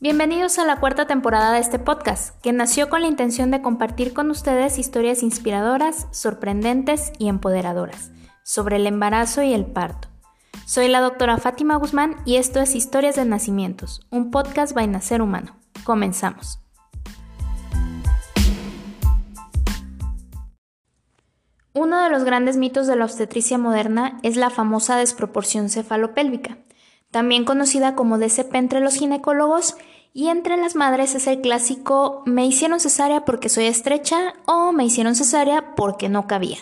Bienvenidos 0.00 0.60
a 0.60 0.64
la 0.64 0.78
cuarta 0.78 1.08
temporada 1.08 1.50
de 1.50 1.58
este 1.58 1.80
podcast, 1.80 2.40
que 2.40 2.52
nació 2.52 2.88
con 2.88 3.00
la 3.00 3.08
intención 3.08 3.50
de 3.50 3.62
compartir 3.62 4.14
con 4.14 4.30
ustedes 4.30 4.78
historias 4.78 5.24
inspiradoras, 5.24 6.06
sorprendentes 6.12 7.12
y 7.18 7.26
empoderadoras 7.26 8.12
sobre 8.44 8.76
el 8.76 8.86
embarazo 8.86 9.42
y 9.42 9.52
el 9.52 9.66
parto. 9.66 10.06
Soy 10.66 10.86
la 10.86 11.00
doctora 11.00 11.36
Fátima 11.38 11.74
Guzmán 11.74 12.14
y 12.24 12.36
esto 12.36 12.60
es 12.60 12.76
Historias 12.76 13.16
de 13.16 13.24
Nacimientos, 13.24 14.06
un 14.10 14.30
podcast 14.30 14.72
by 14.72 14.86
Nacer 14.86 15.20
Humano. 15.20 15.56
Comenzamos. 15.82 16.60
Uno 21.72 22.04
de 22.04 22.10
los 22.10 22.22
grandes 22.22 22.56
mitos 22.56 22.86
de 22.86 22.94
la 22.94 23.04
obstetricia 23.04 23.58
moderna 23.58 24.20
es 24.22 24.36
la 24.36 24.50
famosa 24.50 24.96
desproporción 24.96 25.68
cefalopélvica 25.68 26.58
también 27.10 27.44
conocida 27.44 27.94
como 27.94 28.18
DCP 28.18 28.54
entre 28.54 28.80
los 28.80 28.94
ginecólogos, 28.94 29.76
y 30.12 30.28
entre 30.28 30.56
las 30.56 30.74
madres 30.74 31.14
es 31.14 31.26
el 31.26 31.40
clásico 31.40 32.22
me 32.26 32.44
hicieron 32.46 32.80
cesárea 32.80 33.24
porque 33.24 33.48
soy 33.48 33.66
estrecha 33.66 34.34
o 34.46 34.72
me 34.72 34.84
hicieron 34.84 35.14
cesárea 35.14 35.74
porque 35.76 36.08
no 36.08 36.26
cabía. 36.26 36.58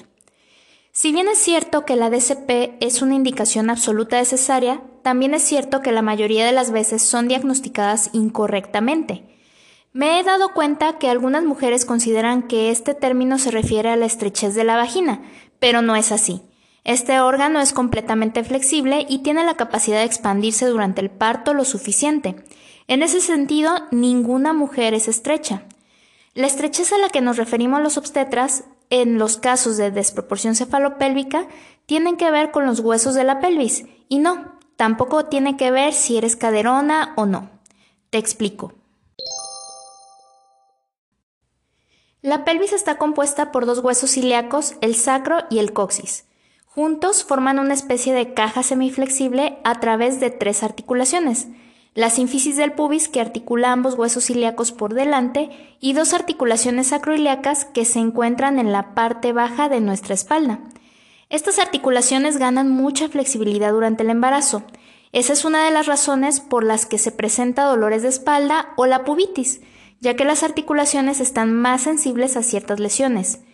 Si 0.92 1.12
bien 1.12 1.28
es 1.28 1.38
cierto 1.38 1.84
que 1.84 1.96
la 1.96 2.10
DCP 2.10 2.76
es 2.80 3.02
una 3.02 3.14
indicación 3.14 3.70
absoluta 3.70 4.16
de 4.16 4.24
cesárea, 4.24 4.82
también 5.02 5.34
es 5.34 5.42
cierto 5.42 5.82
que 5.82 5.92
la 5.92 6.02
mayoría 6.02 6.46
de 6.46 6.52
las 6.52 6.70
veces 6.70 7.02
son 7.02 7.28
diagnosticadas 7.28 8.10
incorrectamente. 8.12 9.24
Me 9.92 10.18
he 10.18 10.22
dado 10.22 10.54
cuenta 10.54 10.98
que 10.98 11.08
algunas 11.08 11.44
mujeres 11.44 11.84
consideran 11.84 12.48
que 12.48 12.70
este 12.70 12.94
término 12.94 13.38
se 13.38 13.50
refiere 13.50 13.90
a 13.90 13.96
la 13.96 14.06
estrechez 14.06 14.54
de 14.54 14.64
la 14.64 14.76
vagina, 14.76 15.22
pero 15.58 15.82
no 15.82 15.96
es 15.96 16.12
así. 16.12 16.42
Este 16.86 17.18
órgano 17.18 17.58
es 17.58 17.72
completamente 17.72 18.44
flexible 18.44 19.06
y 19.08 19.18
tiene 19.18 19.42
la 19.42 19.56
capacidad 19.56 19.98
de 19.98 20.04
expandirse 20.04 20.66
durante 20.66 21.00
el 21.00 21.10
parto 21.10 21.52
lo 21.52 21.64
suficiente. 21.64 22.36
En 22.86 23.02
ese 23.02 23.20
sentido, 23.20 23.72
ninguna 23.90 24.52
mujer 24.52 24.94
es 24.94 25.08
estrecha. 25.08 25.64
La 26.34 26.46
estrechez 26.46 26.92
a 26.92 26.98
la 26.98 27.08
que 27.08 27.20
nos 27.20 27.38
referimos 27.38 27.82
los 27.82 27.98
obstetras 27.98 28.62
en 28.88 29.18
los 29.18 29.36
casos 29.36 29.76
de 29.76 29.90
desproporción 29.90 30.54
cefalopélvica 30.54 31.48
tienen 31.86 32.16
que 32.16 32.30
ver 32.30 32.52
con 32.52 32.66
los 32.66 32.78
huesos 32.78 33.16
de 33.16 33.24
la 33.24 33.40
pelvis 33.40 33.84
y 34.08 34.20
no, 34.20 34.56
tampoco 34.76 35.24
tiene 35.24 35.56
que 35.56 35.72
ver 35.72 35.92
si 35.92 36.16
eres 36.16 36.36
caderona 36.36 37.14
o 37.16 37.26
no. 37.26 37.50
Te 38.10 38.18
explico. 38.18 38.74
La 42.22 42.44
pelvis 42.44 42.72
está 42.72 42.96
compuesta 42.96 43.50
por 43.50 43.66
dos 43.66 43.80
huesos 43.80 44.16
ilíacos, 44.16 44.76
el 44.82 44.94
sacro 44.94 45.46
y 45.50 45.58
el 45.58 45.72
coxis. 45.72 46.25
Juntos 46.76 47.24
forman 47.24 47.58
una 47.58 47.72
especie 47.72 48.12
de 48.12 48.34
caja 48.34 48.62
semiflexible 48.62 49.56
a 49.64 49.80
través 49.80 50.20
de 50.20 50.28
tres 50.28 50.62
articulaciones. 50.62 51.48
La 51.94 52.10
sínfisis 52.10 52.58
del 52.58 52.72
pubis 52.72 53.08
que 53.08 53.18
articula 53.18 53.72
ambos 53.72 53.94
huesos 53.94 54.28
ilíacos 54.28 54.72
por 54.72 54.92
delante 54.92 55.48
y 55.80 55.94
dos 55.94 56.12
articulaciones 56.12 56.88
sacroiliacas 56.88 57.64
que 57.64 57.86
se 57.86 58.00
encuentran 58.00 58.58
en 58.58 58.72
la 58.72 58.94
parte 58.94 59.32
baja 59.32 59.70
de 59.70 59.80
nuestra 59.80 60.12
espalda. 60.12 60.60
Estas 61.30 61.58
articulaciones 61.58 62.36
ganan 62.36 62.70
mucha 62.70 63.08
flexibilidad 63.08 63.72
durante 63.72 64.02
el 64.02 64.10
embarazo. 64.10 64.62
Esa 65.12 65.32
es 65.32 65.46
una 65.46 65.64
de 65.64 65.70
las 65.70 65.86
razones 65.86 66.40
por 66.40 66.62
las 66.62 66.84
que 66.84 66.98
se 66.98 67.10
presenta 67.10 67.64
dolores 67.64 68.02
de 68.02 68.08
espalda 68.08 68.74
o 68.76 68.84
la 68.84 69.02
pubitis, 69.06 69.62
ya 70.00 70.14
que 70.14 70.26
las 70.26 70.42
articulaciones 70.42 71.20
están 71.20 71.54
más 71.54 71.80
sensibles 71.80 72.36
a 72.36 72.42
ciertas 72.42 72.80
lesiones. 72.80 73.45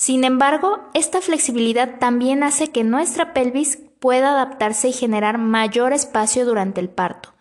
Sin 0.00 0.24
embargo, 0.24 0.80
esta 0.94 1.20
flexibilidad 1.20 1.98
también 1.98 2.42
hace 2.42 2.68
que 2.68 2.84
nuestra 2.84 3.34
pelvis 3.34 3.80
pueda 3.98 4.30
adaptarse 4.30 4.88
y 4.88 4.94
generar 4.94 5.36
mayor 5.36 5.92
espacio 5.92 6.46
durante 6.46 6.80
el 6.80 6.88
parto. 6.88 7.34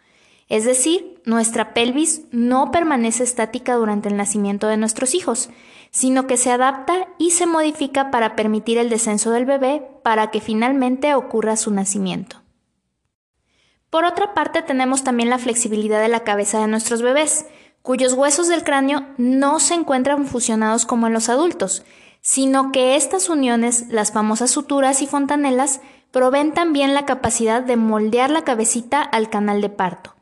Es 0.50 0.66
decir, 0.66 1.22
nuestra 1.24 1.74
pelvis 1.74 2.24
no 2.32 2.70
permanece 2.70 3.24
estática 3.24 3.76
durante 3.76 4.10
el 4.10 4.18
nacimiento 4.18 4.68
de 4.68 4.76
nuestros 4.76 5.16
hijos, 5.16 5.50
sino 5.92 6.28
que 6.28 6.36
se 6.36 6.52
adapta 6.52 7.08
y 7.18 7.32
se 7.32 7.46
modifica 7.46 8.12
para 8.12 8.36
permitir 8.36 8.78
el 8.78 8.90
descenso 8.90 9.32
del 9.32 9.46
bebé 9.46 9.88
para 10.04 10.30
que 10.30 10.42
finalmente 10.42 11.16
ocurra 11.16 11.56
su 11.56 11.72
nacimiento. 11.72 12.42
Por 13.90 14.04
otra 14.04 14.34
parte, 14.34 14.64
tenemos 14.64 15.06
también 15.06 15.30
la 15.30 15.40
flexibilidad 15.40 16.02
de 16.02 16.10
la 16.10 16.26
cabeza 16.26 16.60
de 16.60 16.68
nuestros 16.68 17.02
bebés, 17.04 17.46
cuyos 17.82 18.16
huesos 18.16 18.50
del 18.50 18.66
cráneo 18.66 19.06
no 19.18 19.62
se 19.62 19.76
encuentran 19.76 20.26
fusionados 20.26 20.86
como 20.86 21.08
en 21.08 21.14
los 21.14 21.30
adultos, 21.30 21.86
sino 22.30 22.72
que 22.72 22.96
estas 22.96 23.28
uniones, 23.28 23.88
las 23.90 24.12
famosas 24.12 24.52
suturas 24.52 25.02
y 25.02 25.08
fontanelas, 25.08 25.82
proveen 26.12 26.54
también 26.54 26.94
la 26.94 27.04
capacidad 27.04 27.64
de 27.64 27.76
moldear 27.76 28.30
la 28.30 28.44
cabecita 28.44 29.02
al 29.02 29.32
canal 29.32 29.62
de 29.62 29.70
parto. 29.70 30.14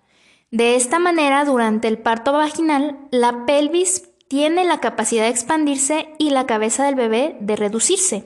De 0.50 0.78
esta 0.78 1.00
manera, 1.00 1.44
durante 1.44 1.90
el 1.90 1.98
parto 1.98 2.32
vaginal, 2.32 2.98
la 3.12 3.46
pelvis 3.46 4.10
tiene 4.30 4.64
la 4.64 4.80
capacidad 4.80 5.24
de 5.24 5.32
expandirse 5.32 6.14
y 6.18 6.30
la 6.30 6.46
cabeza 6.46 6.86
del 6.86 6.96
bebé 6.96 7.36
de 7.42 7.58
reducirse. 7.58 8.24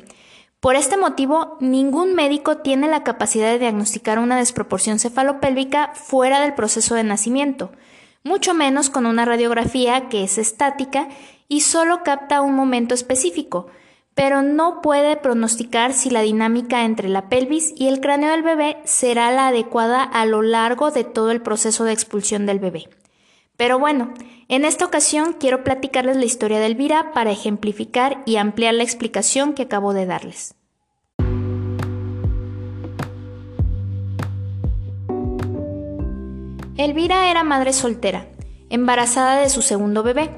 Por 0.60 0.76
este 0.76 0.96
motivo, 0.96 1.58
ningún 1.60 2.14
médico 2.14 2.58
tiene 2.58 2.88
la 2.88 3.04
capacidad 3.04 3.48
de 3.52 3.58
diagnosticar 3.58 4.20
una 4.20 4.38
desproporción 4.38 5.00
cefalopélvica 5.00 5.94
fuera 5.96 6.40
del 6.40 6.54
proceso 6.54 6.94
de 6.94 7.04
nacimiento, 7.04 7.72
mucho 8.24 8.54
menos 8.54 8.92
con 8.92 9.08
una 9.08 9.26
radiografía 9.26 10.08
que 10.08 10.24
es 10.24 10.38
estática 10.38 11.10
y 11.52 11.60
solo 11.60 12.02
capta 12.02 12.40
un 12.40 12.56
momento 12.56 12.96
específico, 12.96 13.68
pero 14.16 14.42
no 14.42 14.80
puede 14.82 15.18
pronosticar 15.18 15.92
si 15.92 16.10
la 16.10 16.22
dinámica 16.22 16.86
entre 16.86 17.10
la 17.10 17.28
pelvis 17.28 17.74
y 17.76 17.90
el 17.90 18.00
cráneo 18.00 18.32
del 18.32 18.42
bebé 18.42 18.78
será 18.86 19.30
la 19.32 19.50
adecuada 19.50 20.02
a 20.02 20.26
lo 20.26 20.44
largo 20.44 20.92
de 20.92 21.04
todo 21.04 21.30
el 21.30 21.42
proceso 21.42 21.84
de 21.84 21.92
expulsión 21.92 22.46
del 22.46 22.60
bebé. 22.60 22.88
Pero 23.58 23.80
bueno, 23.80 24.14
en 24.48 24.64
esta 24.64 24.86
ocasión 24.86 25.36
quiero 25.42 25.66
platicarles 25.66 26.16
la 26.16 26.24
historia 26.24 26.58
de 26.58 26.68
Elvira 26.68 27.12
para 27.12 27.32
ejemplificar 27.32 28.24
y 28.26 28.38
ampliar 28.38 28.74
la 28.74 28.84
explicación 28.84 29.52
que 29.54 29.64
acabo 29.64 29.94
de 29.94 30.06
darles. 30.06 30.56
Elvira 36.78 37.30
era 37.30 37.44
madre 37.44 37.74
soltera, 37.74 38.28
embarazada 38.70 39.42
de 39.42 39.50
su 39.50 39.62
segundo 39.62 40.02
bebé. 40.02 40.30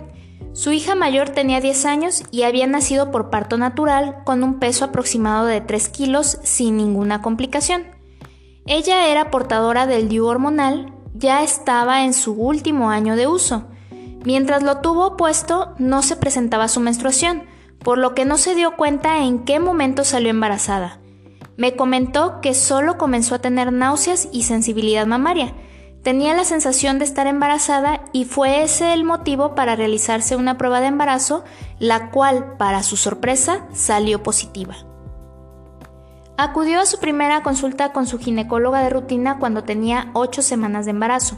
Su 0.53 0.72
hija 0.72 0.94
mayor 0.94 1.30
tenía 1.30 1.59
10 1.62 1.86
años 1.86 2.24
y 2.30 2.44
había 2.44 2.68
nacido 2.68 3.09
por 3.09 3.31
parto 3.31 3.58
natural 3.58 4.24
con 4.24 4.44
un 4.44 4.59
peso 4.59 4.86
aproximado 4.86 5.47
de 5.47 5.62
3 5.62 5.90
kilos 5.90 6.38
sin 6.44 6.78
ninguna 6.78 7.24
complicación. 7.24 7.88
Ella 8.68 9.08
era 9.08 9.31
portadora 9.31 9.88
del 9.88 10.09
DIU 10.09 10.28
hormonal, 10.28 10.94
ya 11.16 11.41
estaba 11.41 12.06
en 12.06 12.14
su 12.14 12.34
último 12.34 12.91
año 12.91 13.16
de 13.16 13.25
uso. 13.25 13.66
Mientras 14.25 14.62
lo 14.62 14.78
tuvo 14.78 15.18
puesto 15.18 15.74
no 15.80 16.03
se 16.03 16.16
presentaba 16.16 16.68
su 16.68 16.80
menstruación, 16.80 17.44
por 17.80 17.97
lo 17.97 18.14
que 18.14 18.24
no 18.24 18.38
se 18.38 18.53
dio 18.53 18.75
cuenta 18.78 19.24
en 19.24 19.46
qué 19.46 19.59
momento 19.59 20.03
salió 20.03 20.30
embarazada. 20.30 21.00
Me 21.58 21.75
comentó 21.75 22.41
que 22.41 22.53
solo 22.53 23.00
comenzó 23.00 23.35
a 23.35 23.40
tener 23.40 23.74
náuseas 23.74 24.30
y 24.31 24.44
sensibilidad 24.44 25.08
mamaria, 25.08 25.53
Tenía 26.03 26.34
la 26.34 26.44
sensación 26.44 27.00
de 27.00 27.06
estar 27.06 27.28
embarazada 27.28 28.02
y 28.12 28.25
fue 28.25 28.62
ese 28.64 28.94
el 28.94 29.06
motivo 29.06 29.56
para 29.56 29.78
realizarse 29.78 30.36
una 30.36 30.58
prueba 30.58 30.81
de 30.81 30.88
embarazo, 30.88 31.46
la 31.80 32.12
cual, 32.12 32.58
para 32.58 32.84
su 32.84 32.97
sorpresa, 32.97 33.66
salió 33.74 34.22
positiva. 34.22 34.75
Acudió 36.36 36.81
a 36.81 36.86
su 36.86 37.00
primera 37.00 37.41
consulta 37.41 37.94
con 37.94 38.06
su 38.06 38.19
ginecóloga 38.19 38.81
de 38.81 38.90
rutina 38.90 39.40
cuando 39.40 39.64
tenía 39.64 40.09
8 40.14 40.41
semanas 40.41 40.84
de 40.84 40.91
embarazo. 40.91 41.38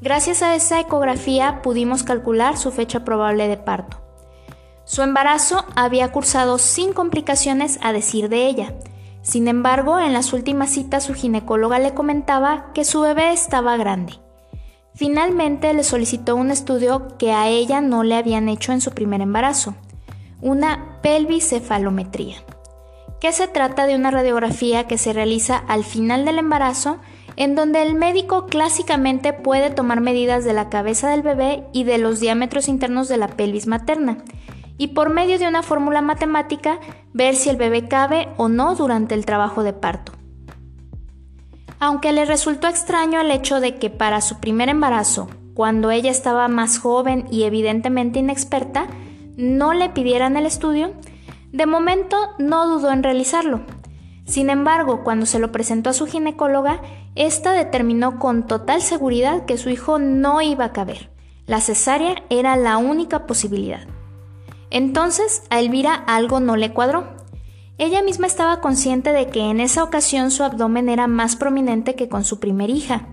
Gracias 0.00 0.42
a 0.42 0.54
esa 0.54 0.78
ecografía 0.78 1.60
pudimos 1.60 2.04
calcular 2.04 2.56
su 2.56 2.70
fecha 2.70 3.04
probable 3.04 3.48
de 3.48 3.56
parto. 3.56 3.96
Su 4.84 5.02
embarazo 5.02 5.64
había 5.74 6.12
cursado 6.12 6.58
sin 6.58 6.92
complicaciones 6.92 7.80
a 7.82 7.92
decir 7.92 8.28
de 8.28 8.46
ella, 8.46 8.72
sin 9.22 9.48
embargo, 9.48 9.98
en 9.98 10.12
las 10.12 10.32
últimas 10.32 10.70
citas 10.70 11.04
su 11.04 11.14
ginecóloga 11.14 11.78
le 11.78 11.94
comentaba 11.94 12.72
que 12.74 12.84
su 12.84 13.00
bebé 13.00 13.32
estaba 13.32 13.76
grande. 13.76 14.14
Finalmente 14.94 15.72
le 15.72 15.84
solicitó 15.84 16.36
un 16.36 16.50
estudio 16.50 17.16
que 17.18 17.32
a 17.32 17.48
ella 17.48 17.80
no 17.80 18.02
le 18.02 18.16
habían 18.16 18.48
hecho 18.48 18.72
en 18.72 18.80
su 18.80 18.90
primer 18.92 19.20
embarazo, 19.20 19.74
una 20.40 20.98
pelvicefalometría, 21.02 22.36
que 23.20 23.32
se 23.32 23.46
trata 23.46 23.86
de 23.86 23.94
una 23.94 24.10
radiografía 24.10 24.86
que 24.86 24.98
se 24.98 25.12
realiza 25.12 25.56
al 25.56 25.84
final 25.84 26.24
del 26.24 26.38
embarazo 26.38 26.98
en 27.36 27.54
donde 27.54 27.82
el 27.82 27.94
médico 27.94 28.46
clásicamente 28.46 29.32
puede 29.32 29.70
tomar 29.70 30.00
medidas 30.00 30.44
de 30.44 30.52
la 30.52 30.68
cabeza 30.68 31.08
del 31.08 31.22
bebé 31.22 31.64
y 31.72 31.84
de 31.84 31.98
los 31.98 32.20
diámetros 32.20 32.68
internos 32.68 33.08
de 33.08 33.16
la 33.16 33.28
pelvis 33.28 33.66
materna 33.66 34.18
y 34.80 34.88
por 34.88 35.10
medio 35.10 35.38
de 35.38 35.46
una 35.46 35.62
fórmula 35.62 36.00
matemática 36.00 36.80
ver 37.12 37.36
si 37.36 37.50
el 37.50 37.58
bebé 37.58 37.86
cabe 37.86 38.30
o 38.38 38.48
no 38.48 38.74
durante 38.74 39.14
el 39.14 39.26
trabajo 39.26 39.62
de 39.62 39.74
parto. 39.74 40.12
Aunque 41.78 42.12
le 42.12 42.24
resultó 42.24 42.66
extraño 42.66 43.20
el 43.20 43.30
hecho 43.30 43.60
de 43.60 43.76
que 43.76 43.90
para 43.90 44.22
su 44.22 44.40
primer 44.40 44.70
embarazo, 44.70 45.28
cuando 45.52 45.90
ella 45.90 46.10
estaba 46.10 46.48
más 46.48 46.78
joven 46.78 47.26
y 47.30 47.42
evidentemente 47.42 48.20
inexperta, 48.20 48.86
no 49.36 49.74
le 49.74 49.90
pidieran 49.90 50.38
el 50.38 50.46
estudio, 50.46 50.94
de 51.52 51.66
momento 51.66 52.16
no 52.38 52.66
dudó 52.66 52.90
en 52.90 53.02
realizarlo. 53.02 53.60
Sin 54.24 54.48
embargo, 54.48 55.04
cuando 55.04 55.26
se 55.26 55.40
lo 55.40 55.52
presentó 55.52 55.90
a 55.90 55.92
su 55.92 56.06
ginecóloga, 56.06 56.80
ésta 57.16 57.52
determinó 57.52 58.18
con 58.18 58.46
total 58.46 58.80
seguridad 58.80 59.44
que 59.44 59.58
su 59.58 59.68
hijo 59.68 59.98
no 59.98 60.40
iba 60.40 60.64
a 60.64 60.72
caber. 60.72 61.10
La 61.44 61.60
cesárea 61.60 62.14
era 62.30 62.56
la 62.56 62.78
única 62.78 63.26
posibilidad. 63.26 63.86
Entonces, 64.70 65.42
a 65.50 65.60
Elvira 65.60 65.94
algo 65.94 66.40
no 66.40 66.56
le 66.56 66.72
cuadró. 66.72 67.20
Ella 67.78 68.02
misma 68.02 68.26
estaba 68.26 68.60
consciente 68.60 69.12
de 69.12 69.28
que 69.28 69.40
en 69.40 69.58
esa 69.58 69.82
ocasión 69.82 70.30
su 70.30 70.44
abdomen 70.44 70.88
era 70.88 71.06
más 71.06 71.36
prominente 71.36 71.94
que 71.94 72.08
con 72.08 72.24
su 72.24 72.38
primer 72.38 72.70
hija. 72.70 73.08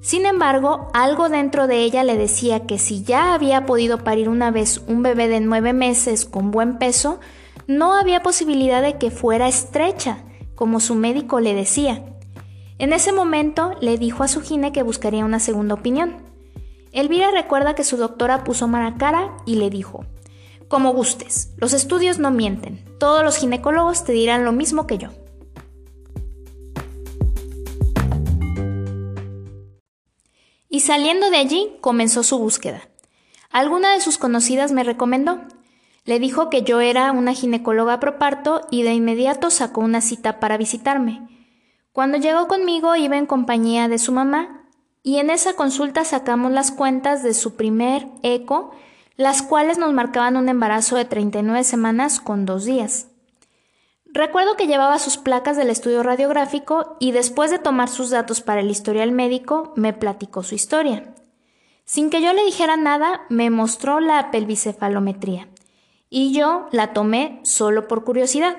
Sin 0.00 0.26
embargo, 0.26 0.90
algo 0.94 1.28
dentro 1.28 1.66
de 1.66 1.82
ella 1.82 2.04
le 2.04 2.16
decía 2.16 2.66
que 2.66 2.78
si 2.78 3.02
ya 3.02 3.34
había 3.34 3.66
podido 3.66 3.98
parir 3.98 4.28
una 4.28 4.50
vez 4.50 4.82
un 4.86 5.02
bebé 5.02 5.28
de 5.28 5.40
nueve 5.40 5.72
meses 5.72 6.24
con 6.24 6.50
buen 6.50 6.78
peso, 6.78 7.20
no 7.66 7.94
había 7.94 8.22
posibilidad 8.22 8.80
de 8.80 8.96
que 8.96 9.10
fuera 9.10 9.48
estrecha, 9.48 10.24
como 10.54 10.80
su 10.80 10.94
médico 10.94 11.40
le 11.40 11.54
decía. 11.54 12.02
En 12.78 12.92
ese 12.92 13.12
momento 13.12 13.72
le 13.80 13.98
dijo 13.98 14.22
a 14.22 14.28
su 14.28 14.40
gine 14.40 14.72
que 14.72 14.82
buscaría 14.82 15.24
una 15.24 15.40
segunda 15.40 15.74
opinión. 15.74 16.16
Elvira 16.92 17.30
recuerda 17.30 17.74
que 17.74 17.84
su 17.84 17.96
doctora 17.96 18.44
puso 18.44 18.68
mala 18.68 18.96
cara 18.96 19.36
y 19.44 19.56
le 19.56 19.68
dijo, 19.68 20.06
como 20.68 20.92
gustes, 20.92 21.54
los 21.56 21.72
estudios 21.72 22.18
no 22.18 22.30
mienten, 22.30 22.84
todos 22.98 23.24
los 23.24 23.36
ginecólogos 23.36 24.04
te 24.04 24.12
dirán 24.12 24.44
lo 24.44 24.52
mismo 24.52 24.86
que 24.86 24.98
yo. 24.98 25.08
Y 30.68 30.80
saliendo 30.80 31.30
de 31.30 31.38
allí 31.38 31.76
comenzó 31.80 32.22
su 32.22 32.38
búsqueda. 32.38 32.82
Alguna 33.50 33.94
de 33.94 34.00
sus 34.00 34.18
conocidas 34.18 34.70
me 34.70 34.84
recomendó, 34.84 35.40
le 36.04 36.18
dijo 36.18 36.50
que 36.50 36.62
yo 36.62 36.80
era 36.80 37.12
una 37.12 37.34
ginecóloga 37.34 38.00
proparto 38.00 38.66
y 38.70 38.82
de 38.82 38.92
inmediato 38.92 39.50
sacó 39.50 39.80
una 39.80 40.00
cita 40.00 40.40
para 40.40 40.56
visitarme. 40.56 41.26
Cuando 41.92 42.18
llegó 42.18 42.48
conmigo 42.48 42.94
iba 42.96 43.16
en 43.16 43.26
compañía 43.26 43.88
de 43.88 43.98
su 43.98 44.12
mamá 44.12 44.68
y 45.02 45.18
en 45.18 45.30
esa 45.30 45.54
consulta 45.54 46.04
sacamos 46.04 46.52
las 46.52 46.70
cuentas 46.70 47.22
de 47.22 47.34
su 47.34 47.56
primer 47.56 48.06
eco, 48.22 48.70
las 49.18 49.42
cuales 49.42 49.78
nos 49.78 49.92
marcaban 49.92 50.36
un 50.36 50.48
embarazo 50.48 50.96
de 50.96 51.04
39 51.04 51.64
semanas 51.64 52.20
con 52.20 52.46
dos 52.46 52.64
días. 52.64 53.08
Recuerdo 54.06 54.56
que 54.56 54.68
llevaba 54.68 55.00
sus 55.00 55.18
placas 55.18 55.56
del 55.56 55.70
estudio 55.70 56.04
radiográfico 56.04 56.96
y 57.00 57.10
después 57.10 57.50
de 57.50 57.58
tomar 57.58 57.88
sus 57.88 58.10
datos 58.10 58.40
para 58.40 58.60
el 58.60 58.70
historial 58.70 59.10
médico 59.10 59.72
me 59.74 59.92
platicó 59.92 60.44
su 60.44 60.54
historia. 60.54 61.14
Sin 61.84 62.10
que 62.10 62.22
yo 62.22 62.32
le 62.32 62.44
dijera 62.44 62.76
nada, 62.76 63.22
me 63.28 63.50
mostró 63.50 63.98
la 63.98 64.30
pelvicefalometría 64.30 65.48
y 66.08 66.32
yo 66.32 66.68
la 66.70 66.92
tomé 66.92 67.40
solo 67.42 67.88
por 67.88 68.04
curiosidad. 68.04 68.56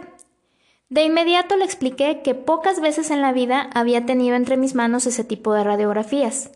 De 0.89 1.03
inmediato 1.03 1.55
le 1.55 1.63
expliqué 1.63 2.21
que 2.21 2.35
pocas 2.35 2.81
veces 2.81 3.11
en 3.11 3.21
la 3.21 3.31
vida 3.31 3.69
había 3.73 4.05
tenido 4.05 4.35
entre 4.35 4.57
mis 4.57 4.75
manos 4.75 5.05
ese 5.07 5.23
tipo 5.23 5.53
de 5.53 5.63
radiografías. 5.63 6.51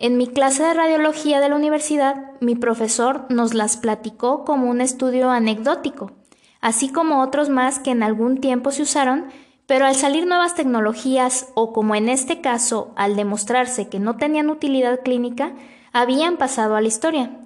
En 0.00 0.16
mi 0.16 0.28
clase 0.28 0.62
de 0.62 0.74
radiología 0.74 1.40
de 1.40 1.48
la 1.48 1.56
universidad, 1.56 2.30
mi 2.40 2.54
profesor 2.54 3.26
nos 3.30 3.52
las 3.52 3.76
platicó 3.76 4.44
como 4.44 4.70
un 4.70 4.80
estudio 4.80 5.28
anecdótico, 5.28 6.12
así 6.60 6.88
como 6.88 7.20
otros 7.20 7.48
más 7.48 7.80
que 7.80 7.90
en 7.90 8.04
algún 8.04 8.38
tiempo 8.38 8.70
se 8.70 8.82
usaron, 8.82 9.26
pero 9.66 9.86
al 9.86 9.96
salir 9.96 10.24
nuevas 10.24 10.54
tecnologías 10.54 11.48
o 11.54 11.72
como 11.72 11.96
en 11.96 12.08
este 12.08 12.40
caso, 12.40 12.92
al 12.94 13.16
demostrarse 13.16 13.88
que 13.88 13.98
no 13.98 14.16
tenían 14.16 14.50
utilidad 14.50 15.00
clínica, 15.02 15.52
habían 15.92 16.36
pasado 16.36 16.76
a 16.76 16.80
la 16.80 16.86
historia. 16.86 17.36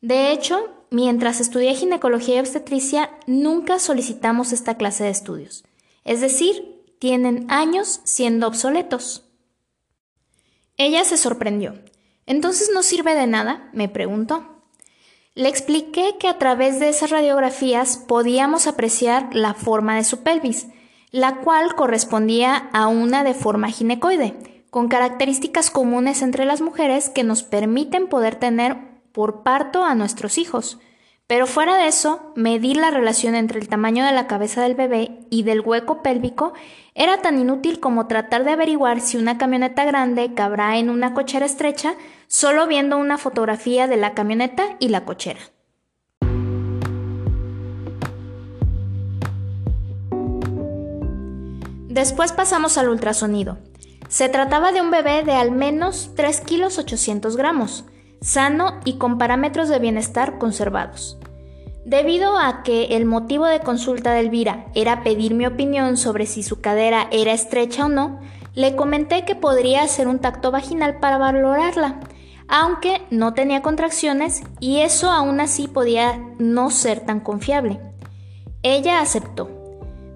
De 0.00 0.30
hecho, 0.30 0.68
mientras 0.90 1.40
estudié 1.40 1.74
ginecología 1.74 2.36
y 2.36 2.40
obstetricia, 2.40 3.10
nunca 3.26 3.80
solicitamos 3.80 4.52
esta 4.52 4.76
clase 4.76 5.02
de 5.02 5.10
estudios. 5.10 5.64
Es 6.04 6.20
decir, 6.20 6.80
tienen 7.00 7.46
años 7.50 8.02
siendo 8.04 8.46
obsoletos. 8.46 9.27
Ella 10.78 11.04
se 11.04 11.16
sorprendió. 11.16 11.74
¿Entonces 12.24 12.70
no 12.72 12.82
sirve 12.82 13.14
de 13.14 13.26
nada? 13.26 13.68
me 13.72 13.88
preguntó. 13.88 14.62
Le 15.34 15.48
expliqué 15.48 16.16
que 16.18 16.28
a 16.28 16.38
través 16.38 16.78
de 16.78 16.88
esas 16.88 17.10
radiografías 17.10 17.96
podíamos 17.96 18.66
apreciar 18.66 19.28
la 19.34 19.54
forma 19.54 19.96
de 19.96 20.04
su 20.04 20.22
pelvis, 20.22 20.68
la 21.10 21.38
cual 21.38 21.74
correspondía 21.74 22.70
a 22.72 22.86
una 22.86 23.24
de 23.24 23.34
forma 23.34 23.70
ginecoide, 23.70 24.64
con 24.70 24.88
características 24.88 25.70
comunes 25.70 26.22
entre 26.22 26.44
las 26.44 26.60
mujeres 26.60 27.08
que 27.10 27.24
nos 27.24 27.42
permiten 27.42 28.06
poder 28.08 28.36
tener 28.36 28.76
por 29.12 29.42
parto 29.42 29.84
a 29.84 29.94
nuestros 29.94 30.38
hijos. 30.38 30.78
Pero 31.28 31.46
fuera 31.46 31.76
de 31.76 31.88
eso, 31.88 32.32
medir 32.36 32.78
la 32.78 32.90
relación 32.90 33.34
entre 33.34 33.60
el 33.60 33.68
tamaño 33.68 34.02
de 34.02 34.12
la 34.12 34.26
cabeza 34.26 34.62
del 34.62 34.74
bebé 34.74 35.10
y 35.28 35.42
del 35.42 35.60
hueco 35.60 36.02
pélvico 36.02 36.54
era 36.94 37.20
tan 37.20 37.38
inútil 37.38 37.80
como 37.80 38.06
tratar 38.06 38.44
de 38.44 38.52
averiguar 38.52 39.02
si 39.02 39.18
una 39.18 39.36
camioneta 39.36 39.84
grande 39.84 40.32
cabrá 40.32 40.78
en 40.78 40.88
una 40.88 41.12
cochera 41.12 41.44
estrecha 41.44 41.96
solo 42.28 42.66
viendo 42.66 42.96
una 42.96 43.18
fotografía 43.18 43.86
de 43.86 43.98
la 43.98 44.14
camioneta 44.14 44.76
y 44.78 44.88
la 44.88 45.04
cochera. 45.04 45.40
Después 51.90 52.32
pasamos 52.32 52.78
al 52.78 52.88
ultrasonido. 52.88 53.58
Se 54.08 54.30
trataba 54.30 54.72
de 54.72 54.80
un 54.80 54.90
bebé 54.90 55.24
de 55.24 55.32
al 55.32 55.50
menos 55.50 56.12
3 56.16 56.40
kilos 56.40 56.78
800 56.78 57.36
gramos 57.36 57.84
sano 58.20 58.80
y 58.84 58.98
con 58.98 59.18
parámetros 59.18 59.68
de 59.68 59.78
bienestar 59.78 60.38
conservados. 60.38 61.17
Debido 61.88 62.36
a 62.36 62.62
que 62.64 62.96
el 62.96 63.06
motivo 63.06 63.46
de 63.46 63.60
consulta 63.60 64.12
de 64.12 64.20
Elvira 64.20 64.66
era 64.74 65.02
pedir 65.02 65.32
mi 65.32 65.46
opinión 65.46 65.96
sobre 65.96 66.26
si 66.26 66.42
su 66.42 66.60
cadera 66.60 67.08
era 67.10 67.32
estrecha 67.32 67.86
o 67.86 67.88
no, 67.88 68.20
le 68.54 68.76
comenté 68.76 69.24
que 69.24 69.34
podría 69.34 69.84
hacer 69.84 70.06
un 70.06 70.18
tacto 70.18 70.50
vaginal 70.50 70.98
para 70.98 71.16
valorarla, 71.16 72.00
aunque 72.46 73.00
no 73.08 73.32
tenía 73.32 73.62
contracciones 73.62 74.42
y 74.60 74.80
eso 74.80 75.10
aún 75.10 75.40
así 75.40 75.66
podía 75.66 76.22
no 76.38 76.68
ser 76.68 77.00
tan 77.06 77.20
confiable. 77.20 77.80
Ella 78.62 79.00
aceptó. 79.00 79.57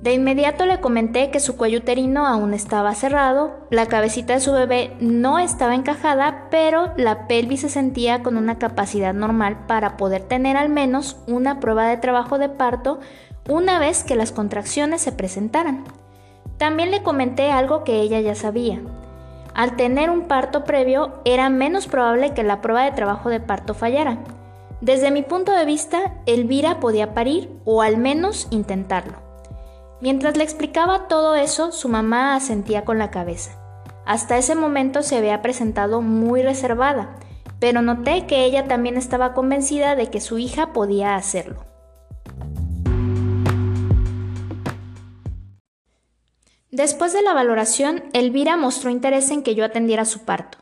De 0.02 0.12
inmediato 0.12 0.66
le 0.66 0.81
comenté 0.81 1.31
que 1.31 1.38
su 1.38 1.56
cuello 1.56 1.78
uterino 1.78 2.26
aún 2.26 2.54
estaba 2.54 2.93
cerrado, 2.96 3.52
la 3.70 3.87
cabecita 3.87 4.32
de 4.34 4.40
su 4.40 4.50
bebé 4.50 4.96
no 4.99 5.38
estaba 5.38 5.76
encajada, 5.76 6.49
pero 6.50 6.93
la 6.96 7.28
pelvis 7.28 7.60
se 7.60 7.69
sentía 7.69 8.20
con 8.25 8.37
una 8.37 8.58
capacidad 8.58 9.14
normal 9.14 9.64
para 9.69 9.96
poder 9.96 10.22
tener 10.22 10.56
al 10.56 10.70
menos 10.70 11.19
una 11.28 11.60
prueba 11.60 11.87
de 11.87 11.99
trabajo 11.99 12.38
de 12.38 12.49
parto 12.49 12.99
una 13.49 13.78
vez 13.78 14.02
que 14.02 14.16
las 14.16 14.32
contracciones 14.32 15.02
se 15.02 15.12
presentaran. 15.12 15.84
También 16.58 16.90
le 16.90 17.05
comenté 17.05 17.52
algo 17.52 17.84
que 17.84 18.00
ella 18.00 18.19
ya 18.19 18.34
sabía. 18.34 18.81
Al 19.55 19.76
tener 19.76 20.10
un 20.10 20.22
parto 20.22 20.65
previo 20.65 21.20
era 21.24 21.48
menos 21.48 21.86
probable 21.86 22.34
que 22.34 22.43
la 22.43 22.60
prueba 22.60 22.82
de 22.82 22.91
trabajo 22.91 23.31
de 23.31 23.38
parto 23.38 23.72
fallara. 23.72 24.19
Desde 24.81 25.12
mi 25.12 25.22
punto 25.22 25.53
de 25.53 25.65
vista, 25.65 26.15
Elvira 26.26 26.81
podía 26.81 27.15
parir 27.15 27.53
o 27.65 27.82
al 27.82 27.98
menos 27.98 28.48
intentarlo. 28.50 29.31
Mientras 30.02 30.36
le 30.36 30.42
explicaba 30.42 31.06
todo 31.06 31.36
eso, 31.36 31.70
su 31.70 31.88
mamá 31.88 32.34
asentía 32.34 32.84
con 32.84 32.98
la 32.98 33.12
cabeza. 33.12 33.52
Hasta 34.04 34.36
ese 34.36 34.56
momento 34.56 35.04
se 35.04 35.16
había 35.16 35.42
presentado 35.42 36.02
muy 36.02 36.42
reservada, 36.42 37.14
pero 37.60 37.82
noté 37.82 38.26
que 38.26 38.44
ella 38.44 38.66
también 38.66 38.96
estaba 38.96 39.32
convencida 39.32 39.94
de 39.94 40.10
que 40.10 40.20
su 40.20 40.38
hija 40.38 40.72
podía 40.72 41.14
hacerlo. 41.14 41.64
Después 46.72 47.12
de 47.12 47.22
la 47.22 47.32
valoración, 47.32 48.02
Elvira 48.12 48.56
mostró 48.56 48.90
interés 48.90 49.30
en 49.30 49.44
que 49.44 49.54
yo 49.54 49.64
atendiera 49.64 50.04
su 50.04 50.24
parto. 50.24 50.58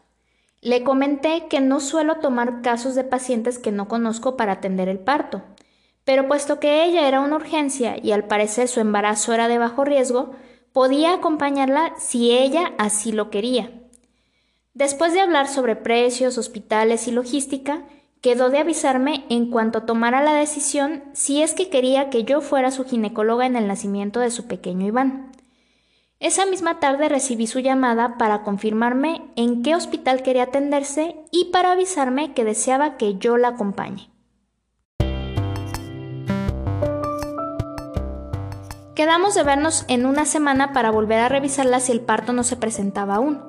Le 0.60 0.84
comenté 0.84 1.46
que 1.48 1.62
no 1.62 1.80
suelo 1.80 2.16
tomar 2.16 2.60
casos 2.60 2.94
de 2.94 3.04
pacientes 3.04 3.58
que 3.58 3.72
no 3.72 3.88
conozco 3.88 4.36
para 4.36 4.52
atender 4.52 4.90
el 4.90 4.98
parto, 4.98 5.42
pero 6.10 6.26
puesto 6.26 6.58
que 6.58 6.82
ella 6.84 7.06
era 7.06 7.20
una 7.20 7.36
urgencia 7.36 7.94
y 8.02 8.10
al 8.10 8.24
parecer 8.24 8.66
su 8.66 8.80
embarazo 8.80 9.32
era 9.32 9.46
de 9.46 9.58
bajo 9.58 9.84
riesgo, 9.84 10.32
podía 10.72 11.14
acompañarla 11.14 11.94
si 11.98 12.32
ella 12.32 12.72
así 12.78 13.12
lo 13.12 13.30
quería. 13.30 13.70
Después 14.74 15.12
de 15.12 15.20
hablar 15.20 15.46
sobre 15.46 15.76
precios, 15.76 16.36
hospitales 16.36 17.06
y 17.06 17.12
logística, 17.12 17.84
quedó 18.20 18.50
de 18.50 18.58
avisarme 18.58 19.24
en 19.28 19.52
cuanto 19.52 19.84
tomara 19.84 20.20
la 20.20 20.34
decisión 20.34 21.04
si 21.12 21.44
es 21.44 21.54
que 21.54 21.68
quería 21.68 22.10
que 22.10 22.24
yo 22.24 22.40
fuera 22.40 22.72
su 22.72 22.84
ginecóloga 22.84 23.46
en 23.46 23.54
el 23.54 23.68
nacimiento 23.68 24.18
de 24.18 24.32
su 24.32 24.48
pequeño 24.48 24.88
Iván. 24.88 25.30
Esa 26.18 26.44
misma 26.44 26.80
tarde 26.80 27.08
recibí 27.08 27.46
su 27.46 27.60
llamada 27.60 28.18
para 28.18 28.42
confirmarme 28.42 29.30
en 29.36 29.62
qué 29.62 29.76
hospital 29.76 30.24
quería 30.24 30.42
atenderse 30.42 31.14
y 31.30 31.52
para 31.52 31.70
avisarme 31.70 32.34
que 32.34 32.42
deseaba 32.42 32.96
que 32.96 33.16
yo 33.16 33.36
la 33.36 33.50
acompañe. 33.50 34.10
Quedamos 39.00 39.34
de 39.34 39.44
vernos 39.44 39.86
en 39.88 40.04
una 40.04 40.26
semana 40.26 40.74
para 40.74 40.90
volver 40.90 41.20
a 41.20 41.30
revisarla 41.30 41.80
si 41.80 41.90
el 41.90 42.02
parto 42.02 42.34
no 42.34 42.44
se 42.44 42.56
presentaba 42.56 43.14
aún. 43.14 43.40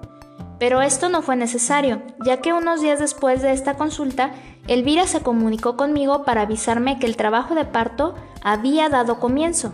Pero 0.59 0.81
esto 0.81 1.09
no 1.09 1.21
fue 1.21 1.35
necesario, 1.35 2.01
ya 2.25 2.37
que 2.37 2.53
unos 2.53 2.79
días 2.79 2.99
después 2.99 3.41
de 3.41 3.51
esta 3.51 3.73
consulta, 3.73 4.31
Elvira 4.69 5.07
se 5.07 5.19
comunicó 5.19 5.75
conmigo 5.75 6.23
para 6.23 6.43
avisarme 6.43 6.99
que 6.99 7.05
el 7.05 7.17
trabajo 7.17 7.53
de 7.53 7.65
parto 7.65 8.15
había 8.41 8.87
dado 8.87 9.19
comienzo, 9.19 9.73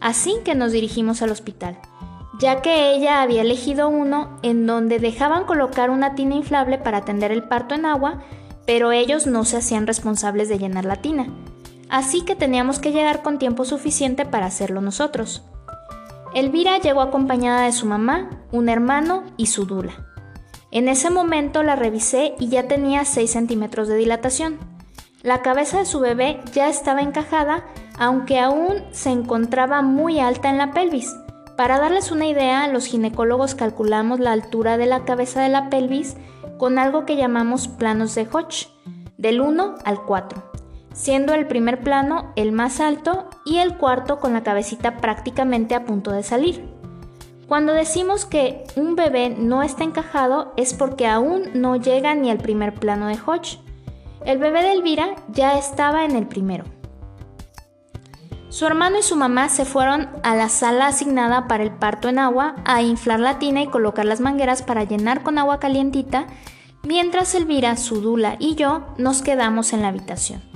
así 0.00 0.34
que 0.46 0.54
nos 0.54 0.72
dirigimos 0.72 1.20
al 1.20 1.30
hospital. 1.30 1.76
ya 2.40 2.62
que 2.62 2.94
ella 2.94 3.20
había 3.20 3.42
elegido 3.42 3.90
uno 3.90 4.38
en 4.40 4.66
donde 4.66 4.98
dejaban 4.98 5.44
colocar 5.44 5.90
una 5.90 6.14
tina 6.14 6.36
inflable 6.36 6.78
para 6.78 6.98
atender 6.98 7.32
el 7.32 7.42
parto 7.42 7.74
en 7.74 7.84
agua, 7.84 8.22
pero 8.64 8.92
ellos 8.92 9.26
no 9.26 9.44
se 9.44 9.58
hacían 9.58 9.86
responsables 9.86 10.48
de 10.48 10.58
llenar 10.58 10.86
la 10.86 10.96
tina. 10.96 11.26
Así 11.88 12.22
que 12.22 12.36
teníamos 12.36 12.78
que 12.78 12.92
llegar 12.92 13.22
con 13.22 13.38
tiempo 13.38 13.64
suficiente 13.64 14.26
para 14.26 14.46
hacerlo 14.46 14.80
nosotros. 14.80 15.42
Elvira 16.34 16.78
llegó 16.78 17.00
acompañada 17.00 17.62
de 17.62 17.72
su 17.72 17.86
mamá, 17.86 18.28
un 18.52 18.68
hermano 18.68 19.24
y 19.36 19.46
su 19.46 19.64
dula. 19.64 19.92
En 20.70 20.88
ese 20.88 21.08
momento 21.08 21.62
la 21.62 21.76
revisé 21.76 22.34
y 22.38 22.48
ya 22.48 22.68
tenía 22.68 23.04
6 23.06 23.30
centímetros 23.30 23.88
de 23.88 23.96
dilatación. 23.96 24.58
La 25.22 25.40
cabeza 25.40 25.78
de 25.78 25.86
su 25.86 26.00
bebé 26.00 26.40
ya 26.52 26.68
estaba 26.68 27.00
encajada, 27.00 27.64
aunque 27.98 28.38
aún 28.38 28.84
se 28.92 29.10
encontraba 29.10 29.80
muy 29.80 30.20
alta 30.20 30.50
en 30.50 30.58
la 30.58 30.72
pelvis. 30.72 31.16
Para 31.56 31.80
darles 31.80 32.12
una 32.12 32.26
idea, 32.26 32.68
los 32.68 32.86
ginecólogos 32.86 33.54
calculamos 33.54 34.20
la 34.20 34.32
altura 34.32 34.76
de 34.76 34.86
la 34.86 35.04
cabeza 35.04 35.42
de 35.42 35.48
la 35.48 35.70
pelvis 35.70 36.16
con 36.58 36.78
algo 36.78 37.06
que 37.06 37.16
llamamos 37.16 37.66
planos 37.66 38.14
de 38.14 38.28
Hodge, 38.30 38.68
del 39.16 39.40
1 39.40 39.76
al 39.84 40.02
4, 40.02 40.42
siendo 40.98 41.32
el 41.32 41.46
primer 41.46 41.78
plano 41.78 42.32
el 42.34 42.50
más 42.50 42.80
alto 42.80 43.30
y 43.44 43.58
el 43.58 43.76
cuarto 43.76 44.18
con 44.18 44.32
la 44.32 44.42
cabecita 44.42 44.96
prácticamente 44.96 45.76
a 45.76 45.84
punto 45.84 46.10
de 46.10 46.24
salir. 46.24 46.68
Cuando 47.46 47.72
decimos 47.72 48.26
que 48.26 48.64
un 48.74 48.96
bebé 48.96 49.30
no 49.30 49.62
está 49.62 49.84
encajado 49.84 50.52
es 50.56 50.74
porque 50.74 51.06
aún 51.06 51.50
no 51.54 51.76
llega 51.76 52.16
ni 52.16 52.30
al 52.30 52.38
primer 52.38 52.74
plano 52.74 53.06
de 53.06 53.16
Hodge. 53.24 53.60
El 54.24 54.38
bebé 54.38 54.62
de 54.62 54.72
Elvira 54.72 55.14
ya 55.28 55.56
estaba 55.56 56.04
en 56.04 56.16
el 56.16 56.26
primero. 56.26 56.64
Su 58.48 58.66
hermano 58.66 58.98
y 58.98 59.02
su 59.02 59.14
mamá 59.14 59.50
se 59.50 59.64
fueron 59.64 60.08
a 60.24 60.34
la 60.34 60.48
sala 60.48 60.88
asignada 60.88 61.46
para 61.46 61.62
el 61.62 61.70
parto 61.70 62.08
en 62.08 62.18
agua 62.18 62.56
a 62.64 62.82
inflar 62.82 63.20
la 63.20 63.38
tina 63.38 63.62
y 63.62 63.68
colocar 63.68 64.04
las 64.04 64.18
mangueras 64.18 64.62
para 64.62 64.82
llenar 64.82 65.22
con 65.22 65.38
agua 65.38 65.60
calientita, 65.60 66.26
mientras 66.82 67.36
Elvira, 67.36 67.76
su 67.76 68.00
dula 68.00 68.34
y 68.40 68.56
yo 68.56 68.82
nos 68.98 69.22
quedamos 69.22 69.72
en 69.72 69.82
la 69.82 69.88
habitación. 69.88 70.47